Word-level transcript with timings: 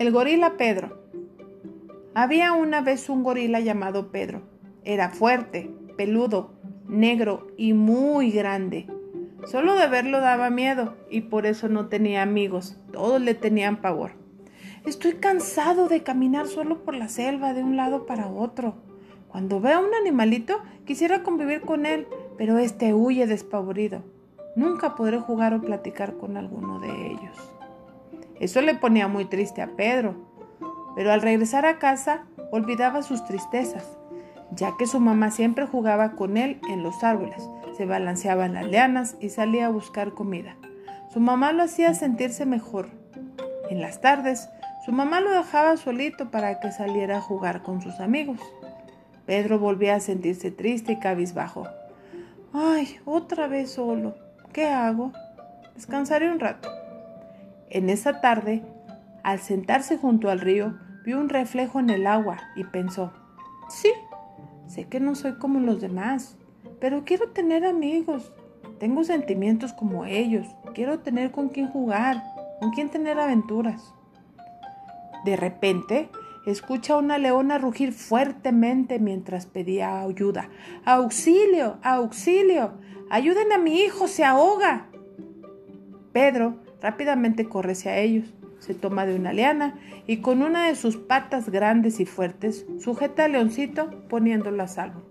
El 0.00 0.12
gorila 0.12 0.56
Pedro. 0.56 0.96
Había 2.14 2.54
una 2.54 2.80
vez 2.80 3.10
un 3.10 3.22
gorila 3.22 3.60
llamado 3.60 4.10
Pedro. 4.10 4.40
Era 4.82 5.10
fuerte, 5.10 5.70
peludo, 5.98 6.54
negro 6.88 7.48
y 7.58 7.74
muy 7.74 8.30
grande. 8.30 8.86
Solo 9.44 9.74
de 9.74 9.88
verlo 9.88 10.20
daba 10.20 10.48
miedo 10.48 10.96
y 11.10 11.20
por 11.20 11.44
eso 11.44 11.68
no 11.68 11.88
tenía 11.88 12.22
amigos. 12.22 12.78
Todos 12.94 13.20
le 13.20 13.34
tenían 13.34 13.82
pavor. 13.82 14.12
Estoy 14.86 15.16
cansado 15.16 15.86
de 15.86 16.02
caminar 16.02 16.46
solo 16.46 16.82
por 16.82 16.94
la 16.94 17.08
selva 17.08 17.52
de 17.52 17.62
un 17.62 17.76
lado 17.76 18.06
para 18.06 18.26
otro. 18.28 18.76
Cuando 19.28 19.60
veo 19.60 19.80
a 19.80 19.86
un 19.86 19.94
animalito, 19.94 20.62
quisiera 20.86 21.22
convivir 21.22 21.60
con 21.60 21.84
él, 21.84 22.06
pero 22.38 22.56
este 22.56 22.94
huye 22.94 23.26
despavorido. 23.26 24.02
Nunca 24.56 24.94
podré 24.94 25.18
jugar 25.18 25.52
o 25.52 25.60
platicar 25.60 26.16
con 26.16 26.38
alguno 26.38 26.80
de 26.80 26.88
ellos. 26.88 27.59
Eso 28.40 28.62
le 28.62 28.74
ponía 28.74 29.06
muy 29.06 29.26
triste 29.26 29.62
a 29.62 29.76
Pedro, 29.76 30.16
pero 30.96 31.12
al 31.12 31.22
regresar 31.22 31.66
a 31.66 31.78
casa 31.78 32.24
olvidaba 32.50 33.02
sus 33.02 33.24
tristezas, 33.26 33.86
ya 34.50 34.72
que 34.78 34.86
su 34.86 34.98
mamá 34.98 35.30
siempre 35.30 35.66
jugaba 35.66 36.12
con 36.12 36.36
él 36.36 36.58
en 36.70 36.82
los 36.82 37.04
árboles, 37.04 37.48
se 37.76 37.84
balanceaba 37.86 38.46
en 38.46 38.54
las 38.54 38.66
lianas 38.66 39.16
y 39.20 39.28
salía 39.28 39.66
a 39.66 39.70
buscar 39.70 40.14
comida. 40.14 40.56
Su 41.12 41.20
mamá 41.20 41.52
lo 41.52 41.64
hacía 41.64 41.92
sentirse 41.94 42.46
mejor. 42.46 42.88
En 43.68 43.80
las 43.80 44.00
tardes, 44.00 44.48
su 44.84 44.92
mamá 44.92 45.20
lo 45.20 45.30
dejaba 45.30 45.76
solito 45.76 46.30
para 46.30 46.60
que 46.60 46.72
saliera 46.72 47.18
a 47.18 47.20
jugar 47.20 47.62
con 47.62 47.82
sus 47.82 48.00
amigos. 48.00 48.40
Pedro 49.26 49.58
volvía 49.58 49.96
a 49.96 50.00
sentirse 50.00 50.50
triste 50.50 50.92
y 50.92 50.98
cabizbajo. 50.98 51.68
Ay, 52.52 52.98
otra 53.04 53.46
vez 53.46 53.70
solo. 53.70 54.14
¿Qué 54.52 54.66
hago? 54.66 55.12
Descansaré 55.74 56.32
un 56.32 56.40
rato. 56.40 56.68
En 57.70 57.88
esa 57.88 58.20
tarde, 58.20 58.64
al 59.22 59.38
sentarse 59.38 59.96
junto 59.96 60.28
al 60.28 60.40
río, 60.40 60.74
vio 61.04 61.20
un 61.20 61.28
reflejo 61.28 61.78
en 61.78 61.88
el 61.90 62.06
agua 62.06 62.38
y 62.56 62.64
pensó, 62.64 63.12
sí, 63.68 63.90
sé 64.66 64.88
que 64.88 64.98
no 64.98 65.14
soy 65.14 65.38
como 65.38 65.60
los 65.60 65.80
demás, 65.80 66.36
pero 66.80 67.04
quiero 67.04 67.30
tener 67.30 67.64
amigos. 67.64 68.32
Tengo 68.80 69.04
sentimientos 69.04 69.72
como 69.72 70.04
ellos. 70.04 70.46
Quiero 70.74 71.00
tener 71.00 71.30
con 71.30 71.50
quien 71.50 71.68
jugar, 71.68 72.22
con 72.60 72.70
quien 72.70 72.88
tener 72.88 73.20
aventuras. 73.20 73.94
De 75.24 75.36
repente, 75.36 76.08
escucha 76.46 76.94
a 76.94 76.98
una 76.98 77.18
leona 77.18 77.58
rugir 77.58 77.92
fuertemente 77.92 78.98
mientras 78.98 79.46
pedía 79.46 80.00
ayuda. 80.00 80.48
¡Auxilio! 80.84 81.78
¡Auxilio! 81.82 82.72
¡Ayuden 83.10 83.52
a 83.52 83.58
mi 83.58 83.80
hijo! 83.80 84.08
¡Se 84.08 84.24
ahoga! 84.24 84.86
Pedro 86.12 86.56
Rápidamente 86.82 87.48
corre 87.48 87.72
hacia 87.72 87.98
ellos, 87.98 88.32
se 88.58 88.74
toma 88.74 89.06
de 89.06 89.16
una 89.16 89.32
liana 89.32 89.78
y 90.06 90.18
con 90.18 90.42
una 90.42 90.66
de 90.66 90.76
sus 90.76 90.96
patas 90.96 91.50
grandes 91.50 92.00
y 92.00 92.06
fuertes 92.06 92.66
sujeta 92.78 93.24
al 93.24 93.32
leoncito 93.32 93.90
poniéndolo 94.08 94.62
a 94.62 94.68
salvo. 94.68 95.02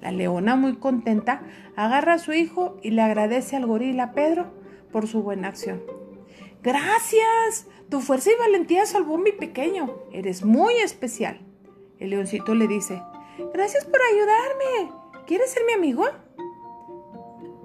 La 0.00 0.10
leona, 0.10 0.56
muy 0.56 0.76
contenta, 0.76 1.42
agarra 1.76 2.14
a 2.14 2.18
su 2.18 2.32
hijo 2.32 2.76
y 2.82 2.90
le 2.90 3.02
agradece 3.02 3.56
al 3.56 3.66
gorila 3.66 4.12
Pedro 4.12 4.52
por 4.90 5.06
su 5.06 5.22
buena 5.22 5.48
acción. 5.48 5.80
Gracias, 6.62 7.68
tu 7.88 8.00
fuerza 8.00 8.30
y 8.30 8.38
valentía 8.38 8.84
salvó 8.86 9.16
a 9.16 9.20
mi 9.20 9.32
pequeño, 9.32 9.94
eres 10.12 10.44
muy 10.44 10.74
especial. 10.74 11.40
El 11.98 12.10
leoncito 12.10 12.54
le 12.54 12.66
dice, 12.66 13.00
gracias 13.52 13.84
por 13.84 14.00
ayudarme, 14.02 14.92
¿quieres 15.26 15.50
ser 15.52 15.62
mi 15.66 15.72
amigo? 15.72 16.04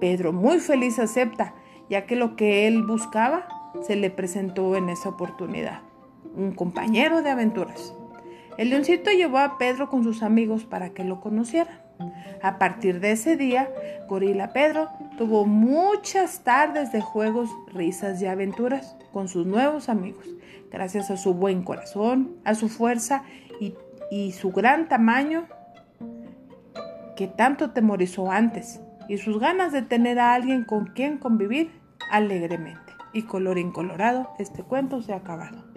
Pedro, 0.00 0.32
muy 0.32 0.60
feliz, 0.60 0.98
acepta 1.00 1.54
ya 1.88 2.06
que 2.06 2.16
lo 2.16 2.36
que 2.36 2.66
él 2.66 2.82
buscaba 2.82 3.48
se 3.82 3.96
le 3.96 4.10
presentó 4.10 4.76
en 4.76 4.88
esa 4.88 5.08
oportunidad, 5.08 5.80
un 6.36 6.52
compañero 6.52 7.22
de 7.22 7.30
aventuras. 7.30 7.94
El 8.56 8.70
leoncito 8.70 9.10
llevó 9.10 9.38
a 9.38 9.56
Pedro 9.58 9.88
con 9.88 10.02
sus 10.02 10.22
amigos 10.22 10.64
para 10.64 10.90
que 10.90 11.04
lo 11.04 11.20
conocieran. 11.20 11.80
A 12.42 12.58
partir 12.58 13.00
de 13.00 13.12
ese 13.12 13.36
día, 13.36 13.68
Gorila 14.08 14.52
Pedro 14.52 14.88
tuvo 15.16 15.46
muchas 15.46 16.44
tardes 16.44 16.92
de 16.92 17.00
juegos, 17.00 17.50
risas 17.72 18.20
y 18.22 18.26
aventuras 18.26 18.96
con 19.12 19.28
sus 19.28 19.46
nuevos 19.46 19.88
amigos, 19.88 20.26
gracias 20.70 21.10
a 21.10 21.16
su 21.16 21.34
buen 21.34 21.62
corazón, 21.62 22.36
a 22.44 22.54
su 22.54 22.68
fuerza 22.68 23.24
y, 23.60 23.74
y 24.10 24.32
su 24.32 24.50
gran 24.52 24.88
tamaño 24.88 25.46
que 27.16 27.26
tanto 27.26 27.70
temorizó 27.70 28.30
antes, 28.30 28.80
y 29.08 29.18
sus 29.18 29.40
ganas 29.40 29.72
de 29.72 29.82
tener 29.82 30.20
a 30.20 30.34
alguien 30.34 30.64
con 30.64 30.86
quien 30.86 31.18
convivir 31.18 31.72
alegremente. 32.10 32.94
Y 33.12 33.22
color 33.22 33.58
incolorado, 33.58 34.30
este 34.38 34.62
cuento 34.62 35.02
se 35.02 35.12
ha 35.12 35.16
acabado. 35.16 35.67